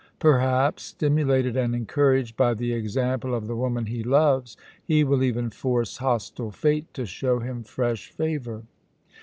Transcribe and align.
Perhaps, 0.17 0.81
stimulated 0.81 1.55
and 1.55 1.75
encouraged 1.75 2.35
by 2.35 2.55
the 2.55 2.73
example 2.73 3.35
of 3.35 3.45
the 3.45 3.55
woman 3.55 3.85
he 3.85 4.01
loves, 4.01 4.57
he 4.83 5.03
will 5.03 5.21
even 5.21 5.51
force 5.51 5.97
hostile 5.97 6.49
Fate 6.49 6.91
to 6.95 7.05
show 7.05 7.37
him 7.37 7.61
fresh 7.61 8.09
favour." 8.09 8.63